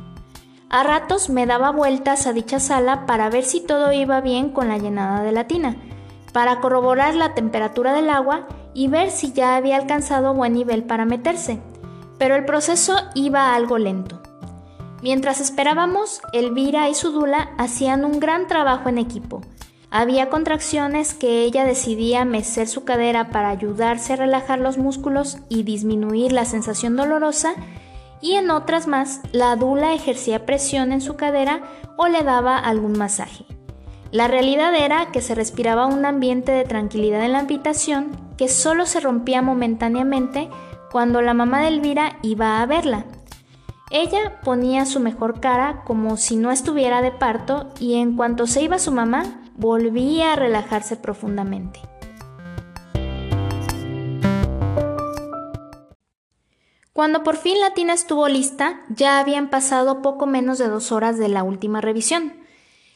A 0.72 0.84
ratos 0.84 1.28
me 1.28 1.44
daba 1.44 1.70
vueltas 1.70 2.26
a 2.26 2.32
dicha 2.32 2.58
sala 2.58 3.04
para 3.04 3.28
ver 3.28 3.44
si 3.44 3.60
todo 3.60 3.92
iba 3.92 4.22
bien 4.22 4.48
con 4.48 4.68
la 4.68 4.78
llenada 4.78 5.22
de 5.22 5.30
la 5.30 5.46
tina, 5.46 5.76
para 6.32 6.60
corroborar 6.60 7.14
la 7.14 7.34
temperatura 7.34 7.92
del 7.92 8.08
agua 8.08 8.48
y 8.72 8.88
ver 8.88 9.10
si 9.10 9.34
ya 9.34 9.56
había 9.56 9.76
alcanzado 9.76 10.32
buen 10.32 10.54
nivel 10.54 10.84
para 10.84 11.04
meterse, 11.04 11.60
pero 12.16 12.36
el 12.36 12.46
proceso 12.46 12.96
iba 13.14 13.54
algo 13.54 13.76
lento. 13.76 14.22
Mientras 15.02 15.42
esperábamos, 15.42 16.22
Elvira 16.32 16.88
y 16.88 16.94
su 16.94 17.12
dula 17.12 17.50
hacían 17.58 18.06
un 18.06 18.18
gran 18.18 18.46
trabajo 18.46 18.88
en 18.88 18.96
equipo. 18.96 19.42
Había 19.90 20.30
contracciones 20.30 21.12
que 21.12 21.42
ella 21.42 21.66
decidía 21.66 22.24
mecer 22.24 22.66
su 22.66 22.84
cadera 22.84 23.28
para 23.28 23.50
ayudarse 23.50 24.14
a 24.14 24.16
relajar 24.16 24.58
los 24.58 24.78
músculos 24.78 25.36
y 25.50 25.64
disminuir 25.64 26.32
la 26.32 26.46
sensación 26.46 26.96
dolorosa, 26.96 27.56
y 28.22 28.34
en 28.34 28.50
otras 28.50 28.86
más, 28.86 29.20
la 29.32 29.54
dula 29.56 29.92
ejercía 29.92 30.46
presión 30.46 30.92
en 30.92 31.02
su 31.02 31.16
cadera 31.16 31.60
o 31.98 32.08
le 32.08 32.22
daba 32.22 32.58
algún 32.58 32.96
masaje. 32.96 33.44
La 34.10 34.28
realidad 34.28 34.74
era 34.74 35.10
que 35.12 35.20
se 35.20 35.34
respiraba 35.34 35.86
un 35.86 36.06
ambiente 36.06 36.52
de 36.52 36.64
tranquilidad 36.64 37.24
en 37.24 37.32
la 37.32 37.40
habitación 37.40 38.12
que 38.38 38.48
solo 38.48 38.86
se 38.86 39.00
rompía 39.00 39.42
momentáneamente 39.42 40.48
cuando 40.90 41.20
la 41.20 41.34
mamá 41.34 41.60
de 41.60 41.68
Elvira 41.68 42.18
iba 42.22 42.62
a 42.62 42.66
verla 42.66 43.04
ella 43.92 44.40
ponía 44.42 44.86
su 44.86 45.00
mejor 45.00 45.38
cara 45.38 45.82
como 45.84 46.16
si 46.16 46.36
no 46.36 46.50
estuviera 46.50 47.02
de 47.02 47.10
parto 47.10 47.68
y 47.78 47.96
en 47.96 48.16
cuanto 48.16 48.46
se 48.46 48.62
iba 48.62 48.78
su 48.78 48.90
mamá, 48.90 49.42
volvía 49.54 50.32
a 50.32 50.36
relajarse 50.36 50.96
profundamente. 50.96 51.91
Cuando 56.92 57.22
por 57.22 57.36
fin 57.36 57.58
la 57.58 57.72
tina 57.72 57.94
estuvo 57.94 58.28
lista, 58.28 58.82
ya 58.90 59.18
habían 59.18 59.48
pasado 59.48 60.02
poco 60.02 60.26
menos 60.26 60.58
de 60.58 60.68
dos 60.68 60.92
horas 60.92 61.16
de 61.18 61.28
la 61.28 61.42
última 61.42 61.80
revisión. 61.80 62.34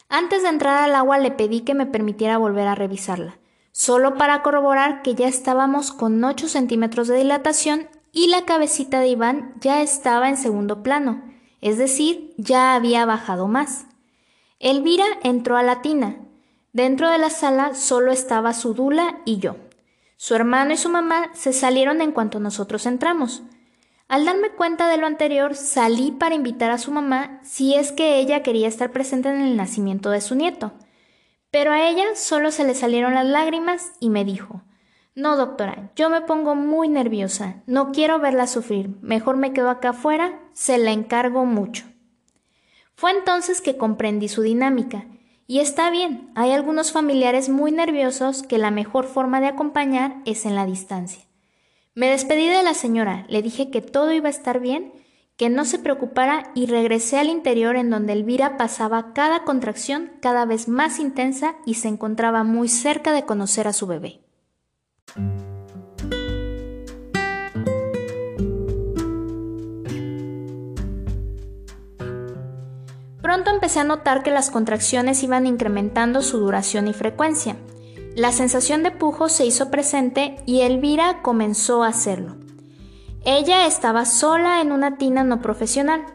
Antes 0.09 0.43
de 0.43 0.51
entrar 0.51 0.83
al 0.83 0.95
agua 0.95 1.19
le 1.19 1.31
pedí 1.31 1.63
que 1.63 1.75
me 1.75 1.87
permitiera 1.87 2.37
volver 2.37 2.69
a 2.69 2.75
revisarla, 2.75 3.39
solo 3.73 4.15
para 4.15 4.43
corroborar 4.43 5.03
que 5.03 5.15
ya 5.15 5.27
estábamos 5.27 5.93
con 5.93 6.23
8 6.23 6.47
centímetros 6.47 7.09
de 7.09 7.17
dilatación 7.17 7.89
y 8.13 8.29
la 8.29 8.45
cabecita 8.45 9.01
de 9.01 9.09
Iván 9.09 9.55
ya 9.61 9.83
estaba 9.83 10.29
en 10.29 10.37
segundo 10.37 10.83
plano, 10.83 11.23
es 11.61 11.79
decir, 11.79 12.35
ya 12.37 12.75
había 12.75 13.07
bajado 13.07 13.49
más. 13.49 13.87
Elvira 14.61 15.07
entró 15.23 15.57
a 15.57 15.63
la 15.63 15.83
tina. 15.83 16.17
Dentro 16.73 17.11
de 17.11 17.19
la 17.19 17.31
sala 17.31 17.75
solo 17.75 18.13
estaba 18.13 18.53
su 18.53 18.75
dula 18.75 19.21
y 19.25 19.39
yo. 19.39 19.57
Su 20.17 20.35
hermano 20.35 20.75
y 20.75 20.77
su 20.77 20.89
mamá 20.89 21.31
se 21.35 21.53
salieron 21.53 22.01
en 22.01 22.13
cuanto 22.13 22.41
nosotros 22.41 22.87
entramos. 22.87 23.43
Al 24.09 24.25
darme 24.25 24.51
cuenta 24.51 24.89
de 24.89 24.97
lo 24.97 25.07
anterior, 25.07 25.55
salí 25.55 26.13
para 26.13 26.35
invitar 26.35 26.71
a 26.71 26.79
su 26.79 26.91
mamá 26.91 27.41
si 27.43 27.75
es 27.75 27.93
que 27.93 28.19
ella 28.19 28.43
quería 28.43 28.69
estar 28.69 28.93
presente 28.93 29.29
en 29.29 29.41
el 29.41 29.57
nacimiento 29.57 30.11
de 30.11 30.21
su 30.21 30.35
nieto. 30.35 30.73
Pero 31.51 31.73
a 31.73 31.89
ella 31.89 32.05
solo 32.15 32.51
se 32.51 32.65
le 32.65 32.75
salieron 32.75 33.15
las 33.15 33.27
lágrimas 33.27 33.93
y 34.01 34.11
me 34.11 34.25
dijo 34.25 34.63
no, 35.17 35.39
doctora, 35.39 35.91
yo 35.97 36.11
me 36.11 36.21
pongo 36.21 36.55
muy 36.55 36.91
nerviosa. 36.91 37.63
No 37.67 37.91
quiero 37.91 38.19
verla 38.19 38.47
sufrir. 38.47 38.91
Mejor 39.01 39.39
me 39.39 39.55
quedo 39.55 39.71
acá 39.71 39.91
afuera. 39.91 40.39
Se 40.53 40.77
la 40.77 40.91
encargo 40.93 41.47
mucho. 41.47 41.87
Fue 42.95 43.13
entonces 43.13 43.63
que 43.63 43.79
comprendí 43.79 44.29
su 44.29 44.43
dinámica. 44.43 45.07
Y 45.47 45.61
está 45.61 45.91
bien, 45.91 46.31
hay 46.35 46.51
algunos 46.53 46.93
familiares 46.93 47.49
muy 47.49 47.73
nerviosos 47.73 48.43
que 48.43 48.59
la 48.59 48.71
mejor 48.71 49.07
forma 49.07 49.41
de 49.41 49.47
acompañar 49.47 50.17
es 50.27 50.45
en 50.45 50.55
la 50.55 50.67
distancia. 50.67 51.26
Me 51.97 52.11
despedí 52.11 52.47
de 52.47 52.63
la 52.63 52.75
señora, 52.75 53.25
le 53.31 53.41
dije 53.41 53.71
que 53.71 53.81
todo 53.81 54.13
iba 54.13 54.27
a 54.27 54.31
estar 54.31 54.61
bien, 54.61 54.93
que 55.39 55.49
no 55.49 55.65
se 55.65 55.79
preocupara 55.79 56.51
y 56.55 56.67
regresé 56.67 57.19
al 57.19 57.31
interior 57.31 57.75
en 57.75 57.89
donde 57.89 58.13
Elvira 58.13 58.59
pasaba 58.59 59.15
cada 59.15 59.45
contracción 59.45 60.13
cada 60.21 60.45
vez 60.45 60.69
más 60.69 61.01
intensa 61.01 61.57
y 61.65 61.73
se 61.73 61.89
encontraba 61.89 62.45
muy 62.45 62.69
cerca 62.69 63.13
de 63.13 63.23
conocer 63.23 63.67
a 63.67 63.73
su 63.73 63.87
bebé. 63.87 64.21
Pronto 73.23 73.51
empecé 73.51 73.81
a 73.81 73.85
notar 73.85 74.23
que 74.23 74.31
las 74.31 74.51
contracciones 74.51 75.23
iban 75.23 75.47
incrementando 75.47 76.21
su 76.21 76.37
duración 76.41 76.89
y 76.89 76.93
frecuencia. 76.93 77.57
La 78.17 78.33
sensación 78.33 78.83
de 78.83 78.93
pujo 78.93 79.29
se 79.29 79.45
hizo 79.45 79.71
presente 79.71 80.39
y 80.47 80.63
Elvira 80.63 81.21
comenzó 81.21 81.83
a 81.83 81.89
hacerlo. 81.89 82.37
Ella 83.27 83.67
estaba 83.67 84.07
sola 84.07 84.63
en 84.63 84.73
una 84.73 84.97
tina 84.97 85.23
no 85.23 85.43
profesional. 85.43 86.07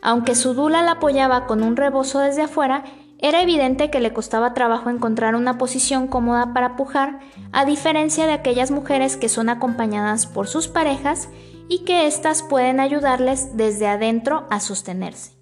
Aunque 0.00 0.34
su 0.34 0.54
dula 0.54 0.82
la 0.82 0.92
apoyaba 0.92 1.46
con 1.46 1.62
un 1.62 1.76
rebozo 1.76 2.18
desde 2.20 2.40
afuera, 2.40 2.84
era 3.18 3.42
evidente 3.42 3.90
que 3.90 4.00
le 4.00 4.14
costaba 4.14 4.54
trabajo 4.54 4.88
encontrar 4.88 5.34
una 5.34 5.58
posición 5.58 6.06
cómoda 6.06 6.54
para 6.54 6.76
pujar, 6.76 7.20
a 7.52 7.66
diferencia 7.66 8.26
de 8.26 8.32
aquellas 8.32 8.70
mujeres 8.70 9.18
que 9.18 9.28
son 9.28 9.50
acompañadas 9.50 10.26
por 10.26 10.48
sus 10.48 10.66
parejas 10.66 11.28
y 11.68 11.84
que 11.84 12.06
éstas 12.06 12.42
pueden 12.42 12.80
ayudarles 12.80 13.58
desde 13.58 13.86
adentro 13.86 14.46
a 14.48 14.60
sostenerse. 14.60 15.32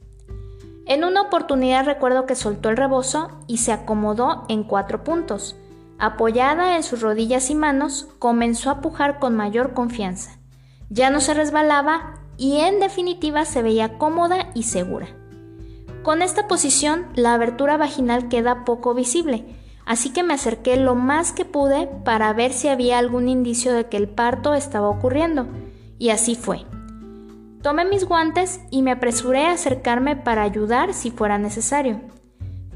En 0.84 1.04
una 1.04 1.22
oportunidad 1.22 1.84
recuerdo 1.84 2.26
que 2.26 2.34
soltó 2.34 2.70
el 2.70 2.76
rebozo 2.76 3.38
y 3.46 3.58
se 3.58 3.70
acomodó 3.70 4.46
en 4.48 4.64
cuatro 4.64 5.04
puntos. 5.04 5.54
Apoyada 5.98 6.76
en 6.76 6.84
sus 6.84 7.00
rodillas 7.00 7.50
y 7.50 7.56
manos, 7.56 8.08
comenzó 8.18 8.70
a 8.70 8.80
pujar 8.80 9.18
con 9.18 9.34
mayor 9.34 9.74
confianza. 9.74 10.38
Ya 10.90 11.10
no 11.10 11.20
se 11.20 11.34
resbalaba 11.34 12.14
y 12.36 12.58
en 12.58 12.78
definitiva 12.78 13.44
se 13.44 13.62
veía 13.62 13.98
cómoda 13.98 14.50
y 14.54 14.62
segura. 14.62 15.08
Con 16.04 16.22
esta 16.22 16.46
posición, 16.46 17.06
la 17.14 17.34
abertura 17.34 17.76
vaginal 17.76 18.28
queda 18.28 18.64
poco 18.64 18.94
visible, 18.94 19.44
así 19.84 20.10
que 20.10 20.22
me 20.22 20.34
acerqué 20.34 20.76
lo 20.76 20.94
más 20.94 21.32
que 21.32 21.44
pude 21.44 21.88
para 22.04 22.32
ver 22.32 22.52
si 22.52 22.68
había 22.68 22.98
algún 22.98 23.28
indicio 23.28 23.72
de 23.72 23.86
que 23.86 23.96
el 23.96 24.08
parto 24.08 24.54
estaba 24.54 24.88
ocurriendo, 24.88 25.48
y 25.98 26.10
así 26.10 26.36
fue. 26.36 26.64
Tomé 27.60 27.84
mis 27.84 28.04
guantes 28.04 28.60
y 28.70 28.82
me 28.82 28.92
apresuré 28.92 29.46
a 29.46 29.52
acercarme 29.52 30.14
para 30.14 30.42
ayudar 30.42 30.94
si 30.94 31.10
fuera 31.10 31.38
necesario. 31.38 32.00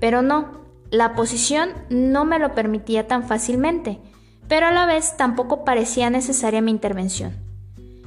Pero 0.01 0.23
no, 0.23 0.62
la 0.93 1.15
posición 1.15 1.71
no 1.89 2.27
me 2.27 2.39
lo 2.39 2.55
permitía 2.55 3.09
tan 3.09 3.27
fácilmente, 3.27 3.99
pero 4.47 4.67
a 4.67 4.73
la 4.73 4.85
vez 4.85 5.17
tampoco 5.17 5.65
parecía 5.65 6.11
necesaria 6.11 6.61
mi 6.61 6.71
intervención. 6.71 7.33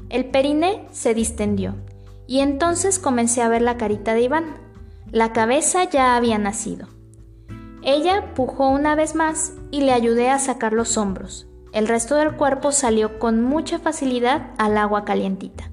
El 0.09 0.25
periné 0.25 0.85
se 0.91 1.15
distendió, 1.15 1.75
y 2.27 2.41
entonces 2.41 2.99
comencé 2.99 3.41
a 3.41 3.49
ver 3.49 3.63
la 3.63 3.77
carita 3.77 4.13
de 4.13 4.21
Iván. 4.21 4.57
La 5.11 5.33
cabeza 5.33 5.83
ya 5.85 6.15
había 6.15 6.37
nacido. 6.37 6.87
Ella 7.81 8.35
pujó 8.35 8.69
una 8.69 8.93
vez 8.93 9.15
más 9.15 9.53
y 9.71 9.81
le 9.81 9.91
ayudé 9.91 10.29
a 10.29 10.37
sacar 10.37 10.71
los 10.71 10.95
hombros. 10.95 11.47
El 11.73 11.87
resto 11.87 12.15
del 12.15 12.35
cuerpo 12.35 12.71
salió 12.71 13.17
con 13.17 13.41
mucha 13.41 13.79
facilidad 13.79 14.51
al 14.59 14.77
agua 14.77 15.05
calientita. 15.05 15.71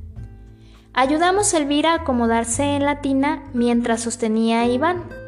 Ayudamos 0.95 1.53
a 1.53 1.59
Elvira 1.59 1.93
a 1.93 1.97
acomodarse 1.97 2.75
en 2.75 2.87
la 2.87 3.03
tina 3.03 3.45
mientras 3.53 4.01
sostenía 4.01 4.63
a 4.63 4.67
Iván. 4.67 5.22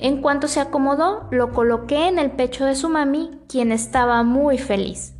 En 0.00 0.22
cuanto 0.22 0.48
se 0.48 0.60
acomodó, 0.60 1.28
lo 1.30 1.52
coloqué 1.52 2.08
en 2.08 2.18
el 2.18 2.30
pecho 2.30 2.64
de 2.64 2.74
su 2.74 2.88
mami, 2.88 3.38
quien 3.48 3.70
estaba 3.70 4.22
muy 4.22 4.56
feliz. 4.56 5.12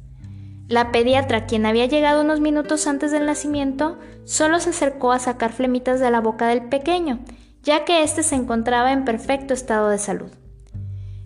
La 0.69 0.91
pediatra, 0.91 1.45
quien 1.45 1.67
había 1.67 1.85
llegado 1.85 2.23
unos 2.23 2.41
minutos 2.41 2.87
antes 2.87 3.13
del 3.13 3.27
nacimiento, 3.27 3.99
solo 4.25 4.59
se 4.59 4.71
acercó 4.71 5.13
a 5.13 5.19
sacar 5.19 5.53
flemitas 5.53 6.01
de 6.01 6.11
la 6.11 6.23
boca 6.23 6.47
del 6.47 6.71
pequeño, 6.71 7.19
ya 7.63 7.85
que 7.85 8.03
éste 8.03 8.23
se 8.23 8.37
encontraba 8.37 8.93
en 8.93 9.05
perfecto 9.05 9.53
estado 9.53 9.91
de 9.91 9.99
salud. 9.99 10.31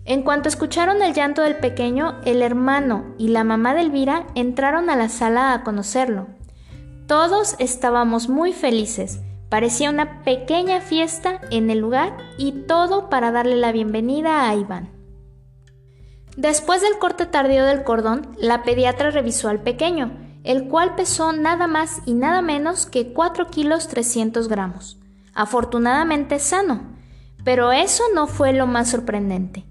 En 0.03 0.23
cuanto 0.23 0.49
escucharon 0.49 1.01
el 1.01 1.13
llanto 1.13 1.41
del 1.41 1.55
pequeño, 1.55 2.19
el 2.25 2.41
hermano 2.41 3.15
y 3.17 3.29
la 3.29 3.45
mamá 3.45 3.73
de 3.73 3.81
Elvira 3.81 4.27
entraron 4.35 4.89
a 4.89 4.97
la 4.97 5.07
sala 5.07 5.53
a 5.53 5.63
conocerlo. 5.63 6.27
Todos 7.07 7.55
estábamos 7.59 8.27
muy 8.27 8.51
felices, 8.51 9.21
Parecía 9.55 9.89
una 9.89 10.21
pequeña 10.23 10.81
fiesta 10.81 11.39
en 11.49 11.69
el 11.69 11.77
lugar 11.77 12.17
y 12.37 12.51
todo 12.67 13.09
para 13.09 13.31
darle 13.31 13.55
la 13.55 13.71
bienvenida 13.71 14.49
a 14.49 14.53
Iván. 14.53 14.89
Después 16.35 16.81
del 16.81 16.97
corte 16.99 17.25
tardío 17.25 17.63
del 17.63 17.85
cordón, 17.85 18.35
la 18.37 18.63
pediatra 18.63 19.11
revisó 19.11 19.47
al 19.47 19.61
pequeño, 19.61 20.11
el 20.43 20.67
cual 20.67 20.95
pesó 20.95 21.31
nada 21.31 21.67
más 21.67 22.01
y 22.05 22.15
nada 22.15 22.41
menos 22.41 22.85
que 22.85 23.13
4 23.13 23.47
kilos 23.47 23.87
300 23.87 24.49
gramos. 24.49 24.99
Afortunadamente 25.33 26.39
sano. 26.39 26.93
Pero 27.45 27.71
eso 27.71 28.03
no 28.13 28.27
fue 28.27 28.51
lo 28.51 28.67
más 28.67 28.89
sorprendente. 28.89 29.63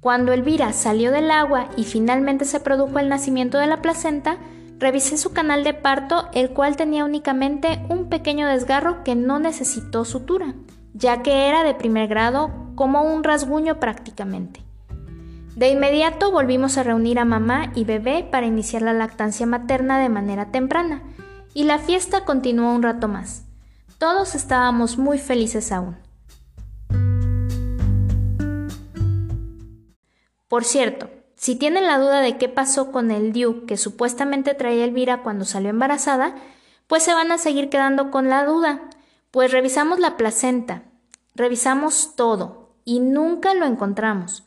Cuando 0.00 0.32
Elvira 0.32 0.72
salió 0.72 1.10
del 1.10 1.30
agua 1.30 1.68
y 1.76 1.84
finalmente 1.84 2.46
se 2.46 2.60
produjo 2.60 2.98
el 3.00 3.10
nacimiento 3.10 3.58
de 3.58 3.66
la 3.66 3.82
placenta, 3.82 4.38
Revisé 4.78 5.16
su 5.16 5.32
canal 5.32 5.64
de 5.64 5.72
parto, 5.72 6.28
el 6.34 6.50
cual 6.50 6.76
tenía 6.76 7.04
únicamente 7.06 7.82
un 7.88 8.10
pequeño 8.10 8.46
desgarro 8.46 9.04
que 9.04 9.14
no 9.14 9.38
necesitó 9.38 10.04
sutura, 10.04 10.54
ya 10.92 11.22
que 11.22 11.48
era 11.48 11.64
de 11.64 11.74
primer 11.74 12.08
grado 12.08 12.50
como 12.74 13.02
un 13.02 13.24
rasguño 13.24 13.80
prácticamente. 13.80 14.60
De 15.56 15.70
inmediato 15.70 16.30
volvimos 16.30 16.76
a 16.76 16.82
reunir 16.82 17.18
a 17.18 17.24
mamá 17.24 17.72
y 17.74 17.84
bebé 17.84 18.28
para 18.30 18.46
iniciar 18.46 18.82
la 18.82 18.92
lactancia 18.92 19.46
materna 19.46 19.98
de 19.98 20.10
manera 20.10 20.50
temprana, 20.50 21.02
y 21.54 21.64
la 21.64 21.78
fiesta 21.78 22.26
continuó 22.26 22.74
un 22.74 22.82
rato 22.82 23.08
más. 23.08 23.46
Todos 23.96 24.34
estábamos 24.34 24.98
muy 24.98 25.18
felices 25.18 25.72
aún. 25.72 25.96
Por 30.48 30.64
cierto, 30.64 31.08
si 31.36 31.54
tienen 31.54 31.86
la 31.86 31.98
duda 31.98 32.20
de 32.20 32.38
qué 32.38 32.48
pasó 32.48 32.90
con 32.90 33.10
el 33.10 33.32
DIU 33.32 33.66
que 33.66 33.76
supuestamente 33.76 34.54
traía 34.54 34.84
Elvira 34.84 35.22
cuando 35.22 35.44
salió 35.44 35.68
embarazada, 35.68 36.34
pues 36.86 37.02
se 37.02 37.12
van 37.12 37.30
a 37.30 37.38
seguir 37.38 37.68
quedando 37.68 38.10
con 38.10 38.30
la 38.30 38.46
duda, 38.46 38.80
pues 39.30 39.52
revisamos 39.52 39.98
la 39.98 40.16
placenta, 40.16 40.84
revisamos 41.34 42.16
todo 42.16 42.70
y 42.86 43.00
nunca 43.00 43.52
lo 43.52 43.66
encontramos. 43.66 44.44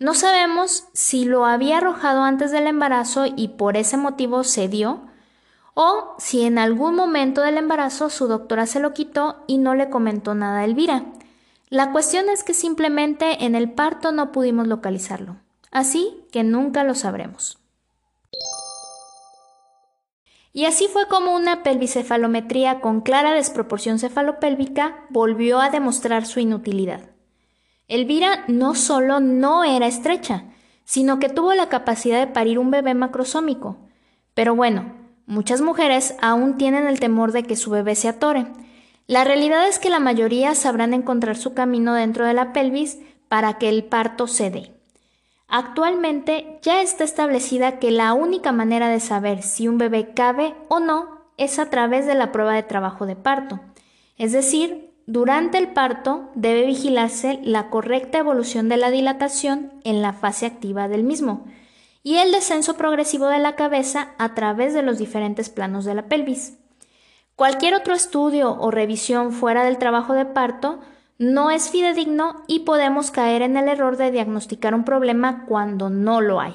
No 0.00 0.12
sabemos 0.14 0.88
si 0.92 1.24
lo 1.24 1.46
había 1.46 1.78
arrojado 1.78 2.22
antes 2.22 2.50
del 2.50 2.66
embarazo 2.66 3.26
y 3.26 3.48
por 3.48 3.76
ese 3.76 3.96
motivo 3.96 4.42
se 4.42 4.66
dio, 4.66 5.02
o 5.74 6.16
si 6.18 6.42
en 6.42 6.58
algún 6.58 6.96
momento 6.96 7.42
del 7.42 7.58
embarazo 7.58 8.10
su 8.10 8.26
doctora 8.26 8.66
se 8.66 8.80
lo 8.80 8.92
quitó 8.92 9.44
y 9.46 9.58
no 9.58 9.76
le 9.76 9.88
comentó 9.88 10.34
nada 10.34 10.60
a 10.60 10.64
Elvira. 10.64 11.04
La 11.68 11.92
cuestión 11.92 12.28
es 12.28 12.42
que 12.42 12.54
simplemente 12.54 13.44
en 13.44 13.54
el 13.54 13.70
parto 13.72 14.10
no 14.10 14.32
pudimos 14.32 14.66
localizarlo 14.66 15.43
así 15.74 16.24
que 16.32 16.42
nunca 16.42 16.84
lo 16.84 16.94
sabremos. 16.94 17.58
Y 20.54 20.66
así 20.66 20.86
fue 20.86 21.08
como 21.08 21.34
una 21.34 21.64
pelvicefalometría 21.64 22.80
con 22.80 23.00
clara 23.00 23.32
desproporción 23.32 23.98
cefalopélvica 23.98 25.04
volvió 25.10 25.60
a 25.60 25.68
demostrar 25.68 26.26
su 26.26 26.38
inutilidad. 26.38 27.10
Elvira 27.88 28.44
no 28.46 28.76
solo 28.76 29.18
no 29.18 29.64
era 29.64 29.88
estrecha, 29.88 30.44
sino 30.84 31.18
que 31.18 31.28
tuvo 31.28 31.54
la 31.54 31.68
capacidad 31.68 32.20
de 32.20 32.32
parir 32.32 32.60
un 32.60 32.70
bebé 32.70 32.94
macrosómico. 32.94 33.78
Pero 34.32 34.54
bueno, 34.54 34.94
muchas 35.26 35.60
mujeres 35.60 36.14
aún 36.22 36.56
tienen 36.56 36.86
el 36.86 37.00
temor 37.00 37.32
de 37.32 37.42
que 37.42 37.56
su 37.56 37.70
bebé 37.70 37.96
se 37.96 38.08
atore. 38.08 38.46
La 39.08 39.24
realidad 39.24 39.66
es 39.66 39.80
que 39.80 39.90
la 39.90 39.98
mayoría 39.98 40.54
sabrán 40.54 40.94
encontrar 40.94 41.36
su 41.36 41.52
camino 41.52 41.94
dentro 41.94 42.26
de 42.26 42.32
la 42.32 42.52
pelvis 42.52 43.00
para 43.28 43.58
que 43.58 43.68
el 43.68 43.84
parto 43.84 44.28
se 44.28 44.50
dé. 44.50 44.73
Actualmente 45.56 46.58
ya 46.62 46.82
está 46.82 47.04
establecida 47.04 47.78
que 47.78 47.92
la 47.92 48.12
única 48.12 48.50
manera 48.50 48.88
de 48.88 48.98
saber 48.98 49.44
si 49.44 49.68
un 49.68 49.78
bebé 49.78 50.12
cabe 50.12 50.52
o 50.66 50.80
no 50.80 51.20
es 51.36 51.60
a 51.60 51.70
través 51.70 52.06
de 52.06 52.16
la 52.16 52.32
prueba 52.32 52.54
de 52.54 52.64
trabajo 52.64 53.06
de 53.06 53.14
parto. 53.14 53.60
Es 54.18 54.32
decir, 54.32 54.90
durante 55.06 55.58
el 55.58 55.68
parto 55.68 56.28
debe 56.34 56.66
vigilarse 56.66 57.38
la 57.44 57.70
correcta 57.70 58.18
evolución 58.18 58.68
de 58.68 58.78
la 58.78 58.90
dilatación 58.90 59.72
en 59.84 60.02
la 60.02 60.12
fase 60.12 60.46
activa 60.46 60.88
del 60.88 61.04
mismo 61.04 61.46
y 62.02 62.16
el 62.16 62.32
descenso 62.32 62.76
progresivo 62.76 63.28
de 63.28 63.38
la 63.38 63.54
cabeza 63.54 64.08
a 64.18 64.34
través 64.34 64.74
de 64.74 64.82
los 64.82 64.98
diferentes 64.98 65.50
planos 65.50 65.84
de 65.84 65.94
la 65.94 66.08
pelvis. 66.08 66.58
Cualquier 67.36 67.74
otro 67.74 67.94
estudio 67.94 68.58
o 68.58 68.72
revisión 68.72 69.30
fuera 69.30 69.62
del 69.62 69.78
trabajo 69.78 70.14
de 70.14 70.24
parto 70.24 70.80
no 71.18 71.50
es 71.50 71.70
fidedigno 71.70 72.42
y 72.46 72.60
podemos 72.60 73.10
caer 73.10 73.42
en 73.42 73.56
el 73.56 73.68
error 73.68 73.96
de 73.96 74.10
diagnosticar 74.10 74.74
un 74.74 74.84
problema 74.84 75.44
cuando 75.46 75.90
no 75.90 76.20
lo 76.20 76.40
hay. 76.40 76.54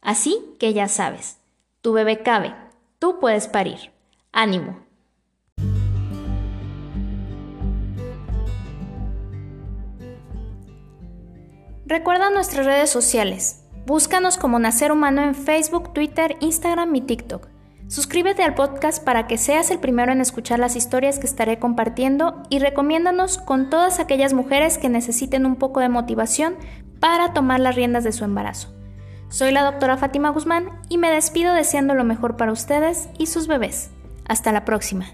Así 0.00 0.56
que 0.58 0.72
ya 0.72 0.88
sabes, 0.88 1.38
tu 1.80 1.92
bebé 1.92 2.22
cabe, 2.22 2.54
tú 2.98 3.18
puedes 3.20 3.48
parir. 3.48 3.92
Ánimo. 4.32 4.78
Recuerda 11.84 12.30
nuestras 12.30 12.64
redes 12.64 12.88
sociales. 12.88 13.64
Búscanos 13.84 14.38
como 14.38 14.58
Nacer 14.58 14.92
Humano 14.92 15.22
en 15.22 15.34
Facebook, 15.34 15.92
Twitter, 15.92 16.36
Instagram 16.40 16.94
y 16.96 17.02
TikTok. 17.02 17.51
Suscríbete 17.92 18.42
al 18.42 18.54
podcast 18.54 19.04
para 19.04 19.26
que 19.26 19.36
seas 19.36 19.70
el 19.70 19.78
primero 19.78 20.12
en 20.12 20.22
escuchar 20.22 20.58
las 20.58 20.76
historias 20.76 21.18
que 21.18 21.26
estaré 21.26 21.58
compartiendo 21.58 22.42
y 22.48 22.58
recomiéndanos 22.58 23.36
con 23.36 23.68
todas 23.68 24.00
aquellas 24.00 24.32
mujeres 24.32 24.78
que 24.78 24.88
necesiten 24.88 25.44
un 25.44 25.56
poco 25.56 25.80
de 25.80 25.90
motivación 25.90 26.54
para 27.00 27.34
tomar 27.34 27.60
las 27.60 27.76
riendas 27.76 28.02
de 28.02 28.12
su 28.12 28.24
embarazo. 28.24 28.74
Soy 29.28 29.52
la 29.52 29.62
doctora 29.62 29.98
Fátima 29.98 30.30
Guzmán 30.30 30.70
y 30.88 30.96
me 30.96 31.10
despido 31.10 31.52
deseando 31.52 31.92
lo 31.92 32.04
mejor 32.04 32.38
para 32.38 32.52
ustedes 32.52 33.10
y 33.18 33.26
sus 33.26 33.46
bebés. 33.46 33.90
Hasta 34.26 34.52
la 34.52 34.64
próxima. 34.64 35.04